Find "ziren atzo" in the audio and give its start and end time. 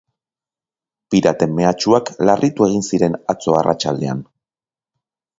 2.93-3.53